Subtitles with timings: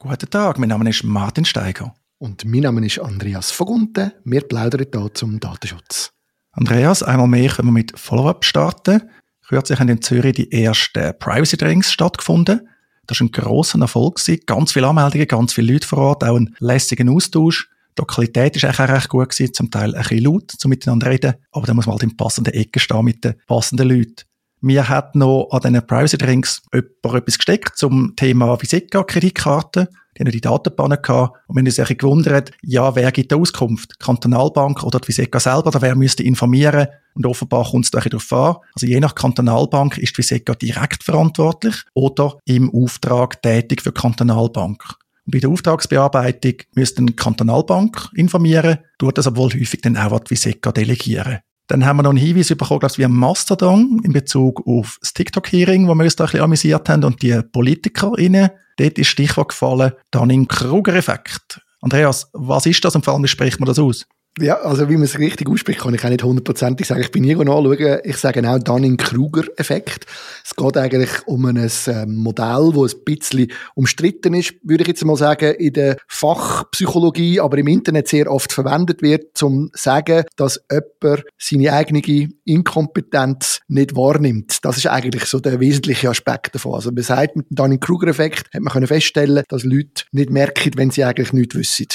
[0.00, 1.92] Guten Tag, mein Name ist Martin Steiger.
[2.18, 4.12] Und mein Name ist Andreas Vogunten.
[4.22, 6.12] Wir plaudern hier zum Datenschutz.
[6.52, 9.10] Andreas, einmal mehr können wir mit Follow-up starten.
[9.48, 12.68] Kürzlich haben in Zürich die ersten Privacy Drinks stattgefunden.
[13.08, 14.20] Das war ein grosser Erfolg.
[14.46, 17.68] Ganz viele Anmeldungen, ganz viele Leute vor Ort, auch ein lässiger Austausch.
[17.98, 21.34] Die Lokalität war auch recht gut, gewesen, zum Teil ein bisschen laut, zum miteinander reden,
[21.50, 24.27] aber da muss man halt in passenden Ecken stehen mit den passenden Leuten.
[24.60, 29.86] Mir hat noch an diesen Privacy Drinks jemand etwas gesteckt zum Thema Visika-Kreditkarten.
[30.16, 31.38] Die haben die Datenbank gehabt.
[31.46, 33.92] Und wir haben uns gewundert, ja, wer gibt die Auskunft?
[33.92, 35.68] Die Kantonalbank oder die Viseka selber?
[35.68, 36.88] Oder wer müsste informieren?
[37.14, 38.56] Und offenbar kommt es da darauf an.
[38.74, 44.00] Also je nach Kantonalbank ist die Viseka direkt verantwortlich oder im Auftrag tätig für die
[44.00, 44.82] Kantonalbank.
[45.26, 50.18] Und bei der Auftragsbearbeitung müsste die Kantonalbank informieren, tut das aber wohl häufig dann auch
[50.20, 51.40] die Viseka delegieren.
[51.68, 55.12] Dann haben wir noch einen Hinweis bekommen, glaube ich, ein Mastodon in Bezug auf das
[55.12, 58.50] TikTok-Hearing, wo wir uns da ein bisschen amüsiert haben und die PolitikerInnen.
[58.78, 61.60] Dort ist Stichwort gefallen, dann im Kruger-Effekt.
[61.80, 64.06] Andreas, was ist das und vor allem, wie spricht man das aus?
[64.40, 67.00] Ja, also wie man es richtig ausspricht, kann ich auch nicht hundertprozentig sagen.
[67.00, 68.00] Ich bin nie nachschauen.
[68.04, 70.06] Ich sage auch Dunning-Kruger-Effekt.
[70.44, 75.04] Es geht eigentlich um ein ähm, Modell, das ein bisschen umstritten ist, würde ich jetzt
[75.04, 80.24] mal sagen, in der Fachpsychologie, aber im Internet sehr oft verwendet wird, zum zu sagen,
[80.36, 84.64] dass jemand seine eigene Inkompetenz nicht wahrnimmt.
[84.64, 86.74] Das ist eigentlich so der wesentliche Aspekt davon.
[86.74, 91.04] Also man sagt, mit dem Dunning-Kruger-Effekt hat man feststellen dass Leute nicht merken, wenn sie
[91.04, 91.86] eigentlich nichts wissen.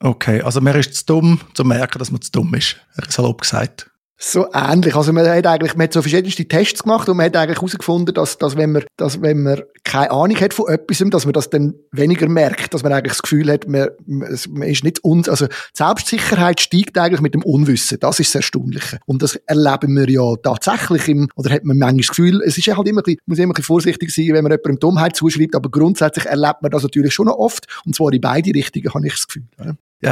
[0.00, 2.76] Okay, also man ist zu dumm, zu merken, dass man zu dumm ist.
[3.08, 3.90] Salopp gesagt.
[4.20, 4.96] So ähnlich.
[4.96, 8.12] Also man hat eigentlich, man hat so verschiedenste Tests gemacht und man hat eigentlich herausgefunden,
[8.12, 11.50] dass, dass wenn man, dass wenn man keine Ahnung hat von etwas, dass man das
[11.50, 14.28] dann weniger merkt, dass man eigentlich das Gefühl hat, man, man
[14.68, 18.00] ist nicht uns, also die Selbstsicherheit steigt eigentlich mit dem Unwissen.
[18.00, 18.98] Das ist das Erstaunliche.
[19.06, 22.66] Und das erleben wir ja tatsächlich im, oder hat man manchmal das Gefühl, es ist
[22.66, 25.14] ja halt immer ein bisschen, muss immer ein bisschen vorsichtig sein, wenn man jemandem Dummheit
[25.14, 28.92] zuschreibt, aber grundsätzlich erlebt man das natürlich schon noch oft und zwar in beide Richtungen,
[28.92, 29.44] habe ich das Gefühl.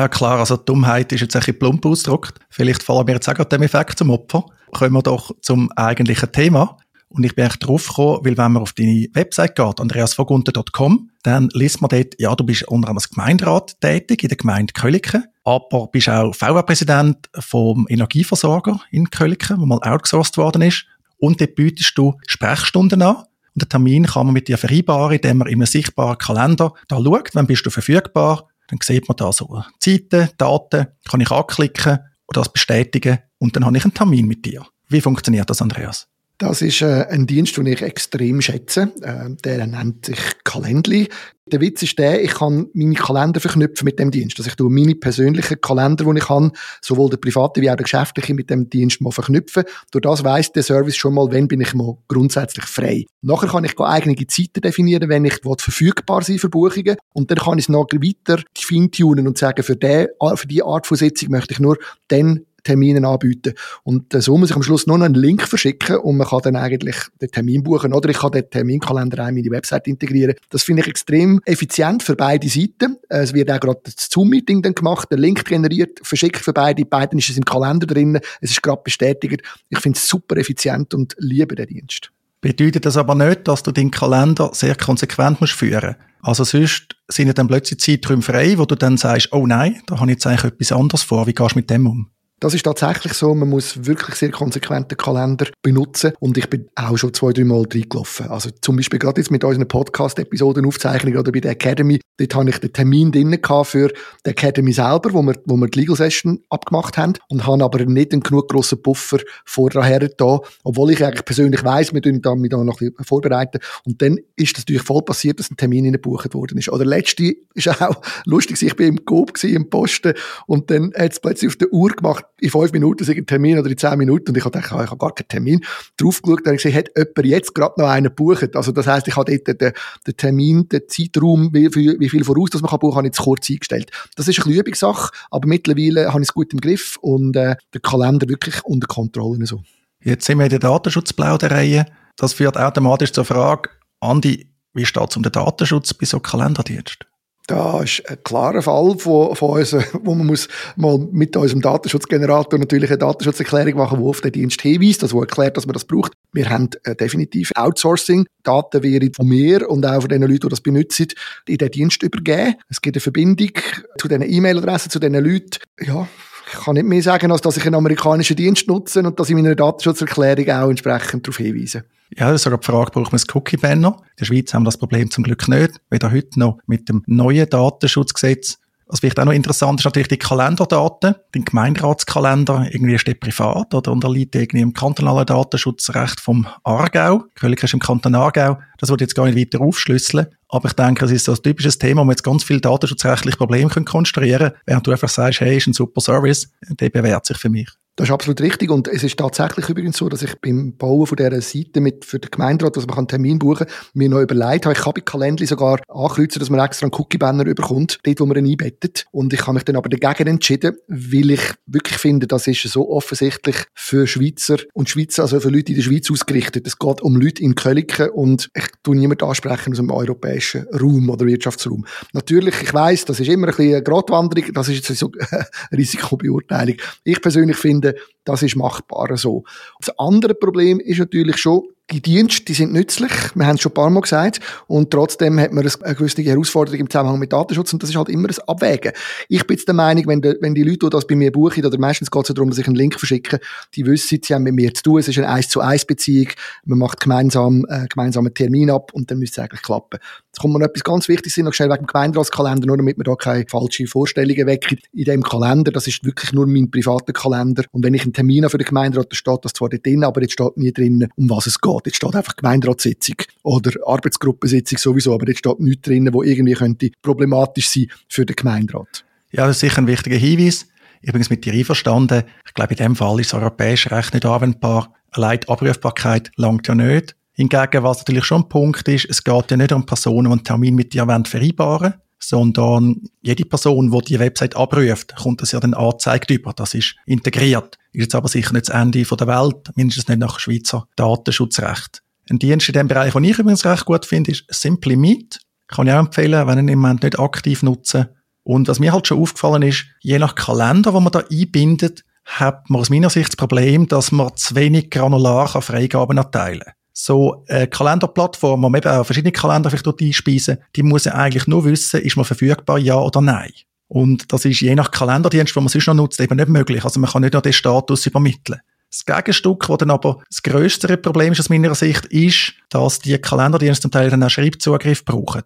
[0.09, 2.41] Klar, also Dummheit ist jetzt ein bisschen plump ausgedrückt.
[2.51, 4.47] Vielleicht fallen wir jetzt auch dem Effekt zum Opfer.
[4.73, 6.79] Kommen wir doch zum eigentlichen Thema.
[7.09, 11.49] Und ich bin echt drauf gekommen, weil wenn man auf deine Website geht, andreasvogunter.com, dann
[11.53, 15.25] liest man dort, ja, du bist unter anderem als Gemeinderat tätig in der Gemeinde Köliken,
[15.45, 20.85] aber bist auch VW-Präsident vom Energieversorger in Köliken, wo mal outgesourced worden ist.
[21.19, 23.25] Und dort bietest du Sprechstunden an.
[23.55, 26.97] Und den Termin kann man mit dir vereinbaren, indem man in einem sichtbaren Kalender da
[26.97, 31.99] schaut, wann bist du verfügbar, dann sieht man da so Zeiten, Daten, kann ich anklicken
[32.29, 34.67] oder das bestätigen und dann habe ich einen Termin mit dir.
[34.89, 36.09] Wie funktioniert das, Andreas?
[36.39, 38.93] Das ist äh, ein Dienst, den ich extrem schätze.
[39.01, 41.09] Äh, der nennt sich Calendly.
[41.47, 44.37] Der Witz ist der, ich kann meine Kalender verknüpfen mit dem Dienst.
[44.39, 46.51] Also ich tue meine persönlichen Kalender, die ich habe,
[46.83, 49.63] sowohl der private wie auch der geschäftliche, mit dem Dienst mal verknüpfen.
[49.93, 53.05] Durch das weiss der Service schon mal, wenn bin ich mal grundsätzlich frei.
[53.23, 56.97] Nachher kann ich eigene Zeiten definieren, wenn ich verfügbar sein für Buchungen.
[57.15, 61.31] Und dann kann ich es noch weiter feintunen und sagen, für die Art von Sitzung
[61.31, 63.55] möchte ich nur dann Terminen anbieten.
[63.85, 66.57] Und so muss ich am Schluss nur noch einen Link verschicken und man kann dann
[66.57, 70.35] eigentlich den Termin buchen oder ich kann den Terminkalender in meine Website integrieren.
[70.51, 72.99] Das finde ich extrem effizient für beide Seiten.
[73.09, 76.85] Es wird auch gerade das Zoom-Meeting dann gemacht, der Link generiert, verschickt für beide.
[76.85, 79.43] Beiden ist es im Kalender drin, es ist gerade bestätigt.
[79.69, 82.11] Ich finde es super effizient und liebe den Dienst.
[82.41, 87.29] Bedeutet das aber nicht, dass du deinen Kalender sehr konsequent musst führen Also sonst sind
[87.29, 90.27] ja dann plötzlich Zeiträume frei, wo du dann sagst, oh nein, da habe ich jetzt
[90.27, 91.27] eigentlich etwas anderes vor.
[91.27, 92.11] Wie gehst du mit dem um?
[92.39, 93.35] Das ist tatsächlich so.
[93.35, 96.13] Man muss wirklich sehr konsequent den Kalender benutzen.
[96.21, 98.29] Und ich bin auch schon zwei, drei Mal reingelaufen.
[98.29, 101.99] Also zum Beispiel gerade jetzt mit unseren Podcast-Episoden Aufzeichnungen oder bei der Academy.
[102.19, 103.89] Dort habe ich den Termin drin für
[104.27, 107.15] die Academy selber, wo wir, wo wir die Legal Session abgemacht haben.
[107.31, 110.41] Und habe aber nicht einen genug grossen Puffer vorher da.
[110.63, 113.61] Obwohl ich eigentlich persönlich weiss, wir tun damit auch noch ein vorbereiten.
[113.87, 116.69] Und dann ist das natürlich voll passiert, dass ein Termin gebucht worden ist.
[116.69, 118.63] Oder letzte ist auch lustig.
[118.63, 120.13] Ich bin im Coop im Posten.
[120.47, 123.59] Und dann hat es plötzlich auf der Uhr gemacht, in fünf Minuten sei ein Termin
[123.59, 125.65] oder in zehn Minuten und ich habe gedacht, ich habe gar keinen Termin.
[125.97, 128.55] Drauf geschaut, und gesehen, hat jemand jetzt gerade noch einen gebucht.
[128.55, 129.73] Also das heisst, ich habe dort den,
[130.07, 133.09] den Termin, den Zeitraum, wie viel, wie viel voraus dass man kann buchen kann, habe
[133.09, 133.91] ich jetzt kurz eingestellt.
[134.17, 137.81] Das ist eine Übungssache, aber mittlerweile habe ich es gut im Griff und äh, der
[137.81, 139.47] Kalender wirklich unter Kontrolle.
[139.47, 139.63] So.
[140.03, 141.87] Jetzt sind wir in der Datenschutzplauderei.
[142.17, 143.71] Das führt automatisch zur Frage,
[144.01, 147.07] Andi, wie steht es um den Datenschutz bei so Kalenderdienst?
[147.47, 149.73] Da ist ein klarer Fall von, von uns,
[150.03, 154.61] wo man muss mal mit unserem Datenschutzgenerator natürlich eine Datenschutzerklärung machen, die auf den Dienst
[154.61, 156.13] hinweist, also erklärt, dass man das braucht.
[156.33, 158.27] Wir haben äh, definitiv Outsourcing.
[158.43, 161.09] Daten werden von mir und auch von den Leuten, die das benutzen,
[161.47, 162.57] in den Dienst übergeben.
[162.69, 163.53] Es gibt eine Verbindung
[163.99, 165.61] zu diesen E-Mail-Adressen, zu diesen Leuten.
[165.81, 166.09] Ja,
[166.53, 169.37] ich kann nicht mehr sagen, als dass ich einen amerikanischen Dienst nutze und dass ich
[169.37, 171.85] in meiner Datenschutzerklärung auch entsprechend darauf hinweise.
[172.11, 173.89] Ja, das ist sogar die Frage, braucht man einen Cookie-Banner?
[173.89, 175.81] In der Schweiz haben wir das Problem zum Glück nicht.
[175.91, 178.59] Weder heute noch mit dem neuen Datenschutzgesetz
[178.89, 181.17] was vielleicht auch noch interessant ist, natürlich die Kalenderdaten.
[181.35, 187.25] Den Gemeinderatskalender, irgendwie der privat oder unterliegt irgendwie im kantonalen Datenschutzrecht vom Aargau.
[187.35, 188.59] Köln ist im Kanton Aargau.
[188.79, 190.29] Das ich jetzt gar nicht weiter aufschlüsseln.
[190.49, 193.37] Aber ich denke, es ist so ein typisches Thema, wo man jetzt ganz viele datenschutzrechtliche
[193.37, 197.39] Probleme konstruieren können, während du einfach sagst, hey, ist ein super Service, der bewährt sich
[197.39, 197.69] für mich.
[197.97, 201.17] Das ist absolut richtig und es ist tatsächlich übrigens so, dass ich beim Bauen von
[201.17, 204.67] dieser Seite mit für den Gemeinderat, dass man einen Termin buchen kann, mir noch überlegt
[204.67, 208.27] habe, ich habe im Kalendli sogar ankreuzen, dass man extra einen Cookie-Banner überkommt, dort, wo
[208.27, 209.07] man ihn einbettet.
[209.13, 212.91] Und ich habe mich dann aber dagegen entschieden, weil ich wirklich finde, das ist so
[212.91, 216.67] offensichtlich für Schweizer und Schweizer, also für Leute in der Schweiz ausgerichtet.
[216.67, 221.09] Es geht um Leute in Kölliken und ich tue niemanden ansprechen aus dem europäischen Raum
[221.09, 221.87] oder Wirtschaftsraum.
[222.13, 225.47] Natürlich, ich weiß, das ist immer ein bisschen eine Grotwanderung, das ist jetzt so eine
[225.73, 226.77] Risikobeurteilung.
[227.05, 229.45] Ich persönlich finde, finden, das ist machbar so.
[229.81, 231.63] Das andere Problem ist natürlich schon,
[231.93, 233.13] die Dienste, die sind nützlich.
[233.37, 234.41] Wir haben es schon ein paar Mal gesagt.
[234.67, 237.73] Und trotzdem hat man eine gewisse Herausforderung im Zusammenhang mit Datenschutz.
[237.73, 238.91] Und das ist halt immer ein Abwägen.
[239.29, 241.65] Ich bin jetzt der Meinung, wenn, de, wenn die Leute, die das bei mir buchen,
[241.65, 243.39] oder meistens geht es darum, dass ich einen Link verschicke,
[243.77, 244.99] die wissen, sie haben mit mir zu tun.
[244.99, 246.31] Es ist eine 1 zu 1 Beziehung.
[246.65, 250.01] Man macht gemeinsam, äh, gemeinsam einen Termin ab und dann müsste es eigentlich klappen.
[250.37, 253.05] Jetzt kommt mir noch etwas ganz Wichtiges noch schnell wegen dem Gemeinderatskalender, nur damit man
[253.05, 254.77] da keine falschen Vorstellungen weckt.
[254.93, 257.65] In dem Kalender, das ist wirklich nur mein privater Kalender.
[257.73, 260.05] Und wenn ich einen Termin habe für den Gemeinderat, dann steht das zwar dort drin,
[260.05, 261.87] aber jetzt steht nie drin, um was es geht.
[261.87, 266.91] Jetzt steht einfach Gemeinderatssitzung oder Arbeitsgruppensitzung sowieso, aber jetzt steht nichts drin, wo irgendwie könnte
[267.01, 269.07] problematisch sein für den Gemeinderat.
[269.33, 270.67] Ja, das ist sicher ein wichtiger Hinweis.
[271.01, 272.25] Ich bin mit dir einverstanden.
[272.47, 274.93] Ich glaube, in dem Fall ist das europäische Recht nicht anwendbar.
[275.13, 277.17] Allein die Abrufbarkeit langt ja nicht.
[277.37, 280.45] Hingegen, was natürlich schon ein Punkt ist, es geht ja nicht um Personen, die einen
[280.45, 285.75] Termin mit dir vereinbaren sondern jede Person, die die Website abruft, kommt das ja dann
[285.75, 286.53] angezeigt über.
[286.53, 287.79] Das ist integriert.
[287.93, 292.03] Ist jetzt aber sicher nicht das Ende der Welt, mindestens nicht nach Schweizer Datenschutzrecht.
[292.29, 295.41] Ein Dienst in dem Bereich, den ich übrigens recht gut finde, ist Simply Meet.
[295.69, 298.07] Kann ich auch empfehlen, wenn ihr im Moment nicht aktiv nutzen.
[298.43, 302.69] Und was mir halt schon aufgefallen ist, je nach Kalender, wo man da einbindet, hat
[302.71, 306.73] man aus meiner Sicht das Problem, dass man zu wenig granular Freigaben erteilen kann.
[306.99, 311.13] So eine Kalenderplattform, wo man eben auch verschiedene Kalender vielleicht dort einspeisen, die muss ja
[311.13, 313.53] eigentlich nur wissen, ist man verfügbar, ja oder nein.
[313.87, 316.83] Und das ist je nach Kalenderdienst, den man sonst noch nutzt, eben nicht möglich.
[316.85, 318.61] Also man kann nicht nur den Status übermitteln.
[318.91, 323.19] Das Gegenstück, das dann aber das größere Problem ist aus meiner Sicht, ist, dass die
[323.19, 325.43] Kalenderdienste zum Teil dann auch Schreibzugriff brauchen.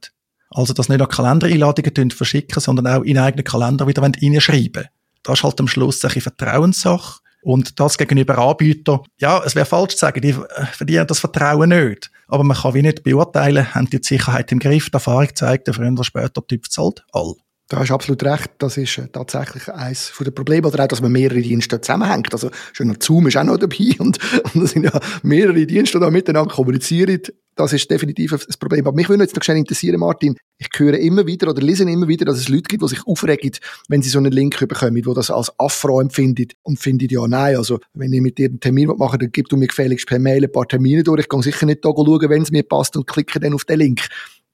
[0.50, 4.86] Also, dass nicht nur Kalendereinladungen verschicken, sondern auch in eigenen Kalender wieder reinschreiben
[5.24, 7.19] Das ist halt am Schluss eine Vertrauenssache.
[7.42, 10.34] Und das gegenüber Anbietern, ja, es wäre falsch zu sagen, die
[10.72, 12.10] verdienen das Vertrauen nicht.
[12.28, 14.90] Aber man kann wie nicht beurteilen, haben die, die Sicherheit im Griff.
[14.90, 17.34] Die Erfahrung zeigt, der früher oder später Typ zahlt all.
[17.70, 18.50] Da hast du absolut recht.
[18.58, 20.66] Das ist äh, tatsächlich eines der Probleme.
[20.66, 22.32] Oder auch, dass man mehrere Dienste zusammenhängt.
[22.32, 23.94] Also, schon Zoom ist auch noch dabei.
[24.00, 24.18] Und,
[24.54, 27.20] und das sind ja mehrere Dienste, die da miteinander kommunizieren.
[27.54, 28.84] Das ist definitiv ein Problem.
[28.84, 30.34] Aber mich würde jetzt noch schnell interessieren, Martin.
[30.58, 33.52] Ich höre immer wieder oder lese immer wieder, dass es Leute gibt, die sich aufregen,
[33.88, 37.56] wenn sie so einen Link bekommen, die das als Affront empfindet und findet, ja, nein,
[37.56, 40.44] also, wenn ich mit dir einen Termin mache, dann gib du mir gefälligst per Mail
[40.44, 41.20] ein paar Termine durch.
[41.20, 43.78] Ich kann sicher nicht da schauen, wenn es mir passt und klicke dann auf den
[43.78, 44.08] Link.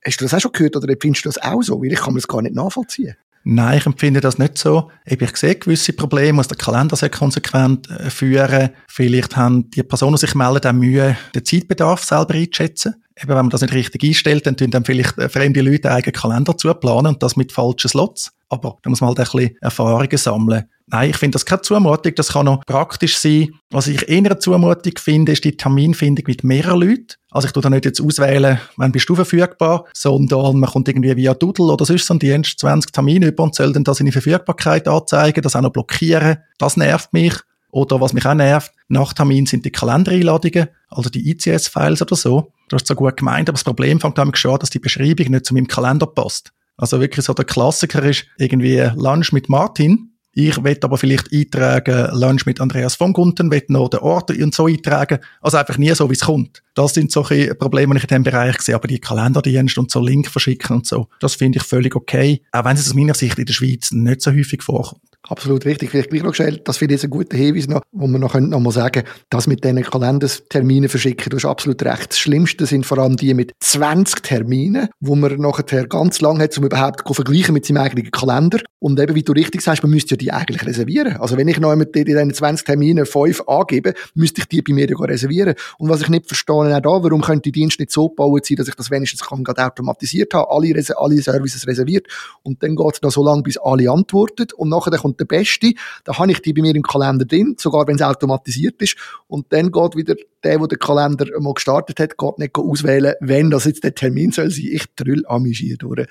[0.06, 1.82] Hast du das auch schon gehört oder findest du das auch so?
[1.82, 3.17] Weil ich kann mir das gar nicht nachvollziehen.
[3.43, 4.91] Nein, ich empfinde das nicht so.
[5.05, 8.70] Ich sehe gewisse Probleme, muss der Kalender sehr konsequent äh, führen.
[8.88, 12.94] Vielleicht haben die Personen, die sich melden, auch Mühe, den Zeitbedarf selber einzuschätzen.
[13.18, 16.12] Eben, wenn man das nicht richtig einstellt, dann tun dann vielleicht äh, fremde Leute eigenen
[16.12, 18.32] Kalender zuplanen und das mit falschen Slots.
[18.48, 20.64] Aber da muss man halt ein bisschen Erfahrungen sammeln.
[20.88, 23.48] Nein, ich finde das keine Zumutung, das kann noch praktisch sein.
[23.70, 27.14] Was ich eher eine Zumutung finde, ist die Terminfindung mit mehreren Leuten.
[27.31, 31.17] Also ich tue da nicht jetzt auswählen, wann bist du verfügbar, sondern man kommt irgendwie
[31.17, 34.06] via Doodle oder sonst so ein Dienst 20 Termine über und soll dann das in
[34.06, 36.36] die Verfügbarkeit anzeigen, das auch noch blockieren.
[36.58, 37.34] Das nervt mich.
[37.72, 42.52] Oder was mich auch nervt, nach Termin sind die Kalendereinladungen, also die ICS-Files oder so.
[42.69, 45.31] Das ist so gut gemeint, aber das Problem fängt damit schon an, dass die Beschreibung
[45.31, 46.52] nicht zu meinem Kalender passt.
[46.76, 52.10] Also wirklich so der Klassiker ist irgendwie Lunch mit Martin ich will aber vielleicht eintragen,
[52.12, 55.20] Lunch mit Andreas von Gunten, will noch den Ort und so eintragen.
[55.40, 56.62] Also einfach nie so, wie es kommt.
[56.74, 58.74] Das sind solche Probleme, die ich in diesem Bereich sehe.
[58.74, 62.43] Aber die Kalenderdienste und so Link verschicken und so, das finde ich völlig okay.
[62.52, 65.00] Auch wenn es aus meiner Sicht in der Schweiz nicht so häufig vorkommt.
[65.28, 65.90] Absolut richtig.
[65.90, 68.60] Vielleicht gleich noch gestellt, das finde ich ein guter Hinweis noch, wo man noch, noch
[68.60, 72.10] mal sagen dass mit diesen Kalenderterminen verschicken, du hast absolut recht.
[72.10, 76.56] Das Schlimmste sind vor allem die mit 20 Terminen, wo man nachher ganz lang hat,
[76.58, 78.60] um überhaupt zu vergleichen mit seinem eigenen Kalender.
[78.78, 81.16] Und eben, wie du richtig sagst, man müsste ja die eigentlich reservieren.
[81.16, 84.72] Also wenn ich noch mit in diesen 20 Terminen 5 angebe, müsste ich die bei
[84.72, 85.54] mir ja reservieren.
[85.78, 88.56] Und was ich nicht verstehe, auch da, warum könnte die Dienst nicht so gebaut sein,
[88.56, 92.06] dass ich das wenigstens gerade automatisiert habe, alle, alle Services reserviert.
[92.42, 94.46] Und dann geht es da so lange, bis alle antworten.
[94.56, 95.73] Und nachher kommt kommt der Beste,
[96.05, 98.96] dann habe ich die bei mir im Kalender drin, sogar wenn es automatisiert ist.
[99.27, 103.51] Und dann geht wieder der, der den Kalender mal gestartet hat, geht nicht auswählen, wenn
[103.51, 104.69] das jetzt der Termin soll sein.
[104.70, 106.06] Ich drüll an hier durch.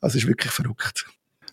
[0.00, 1.06] Das ist wirklich verrückt.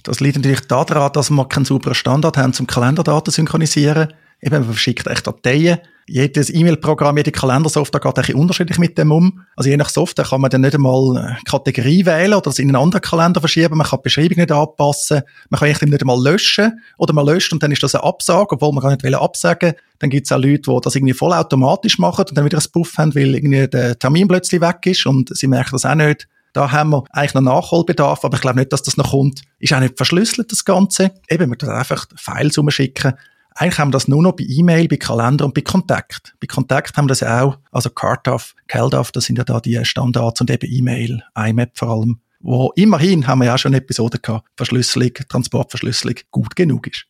[0.03, 4.13] Das liegt natürlich daran, dass wir keinen sauberen Standard haben, zum Kalenderdaten synchronisieren.
[4.41, 5.79] Eben, man verschickt echt Dateien.
[6.07, 9.41] Jedes E-Mail-Programm, jede Kalendersoftware geht ein unterschiedlich mit dem um.
[9.55, 12.75] Also je nach Software kann man dann nicht einmal Kategorie wählen oder es in einen
[12.75, 13.75] anderen Kalender verschieben.
[13.75, 15.23] Man kann die Beschreibung nicht anpassen.
[15.49, 16.79] Man kann eigentlich nicht einmal löschen.
[16.99, 19.73] Oder man löscht und dann ist das eine Absage, obwohl man gar nicht will absagen.
[19.97, 22.99] Dann gibt es auch Leute, die das irgendwie vollautomatisch machen und dann wieder ein Buff
[22.99, 26.27] haben, weil irgendwie der Termin plötzlich weg ist und sie merken das auch nicht.
[26.53, 29.41] Da haben wir eigentlich noch Nachholbedarf, aber ich glaube nicht, dass das noch kommt.
[29.59, 31.11] Ist auch nicht verschlüsselt, das Ganze.
[31.27, 33.13] Eben, man kann einfach Files umschicken.
[33.57, 36.35] Eigentlich haben wir das nur noch bei E-Mail, bei Kalender und bei Kontakt.
[36.41, 40.41] Bei Kontakt haben wir das auch, also CardDAV, CalDAV, das sind ja da die Standards
[40.41, 44.19] und eben E-Mail, IMAP vor allem, wo immerhin, haben wir ja auch schon eine Episode
[44.19, 47.05] gehabt, Verschlüsselung, Transportverschlüsselung gut genug ist.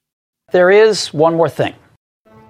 [0.51, 1.73] There is one more thing.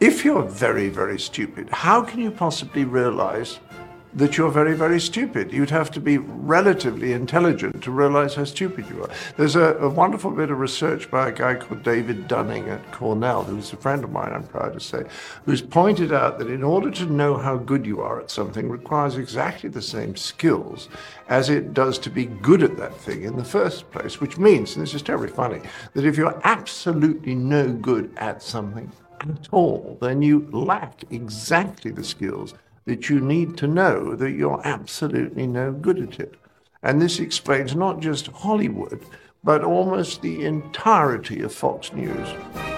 [0.04, 3.62] If you're very, very stupid, how can you possibly realize
[4.16, 5.52] that you're very, very stupid.
[5.52, 9.10] You'd have to be relatively intelligent to realize how stupid you are.
[9.36, 13.44] There's a, a, wonderful bit of research by a guy called David Dunning at Cornell,
[13.44, 15.04] who's a friend of mine, I'm proud to say,
[15.46, 19.18] who's pointed out that in order to know how good you are at something requires
[19.18, 20.88] exactly the same skills
[21.28, 24.76] as it does to be good at that thing in the first place, which means,
[24.76, 25.62] and this is terribly funny,
[25.94, 32.04] that if you're absolutely no good at something at all, then you lack exactly the
[32.04, 32.54] skills
[32.86, 36.36] that you need to know that you're absolutely no good at it.
[36.84, 39.04] And this explains not just Hollywood,
[39.44, 42.75] but almost the entirety of Fox News.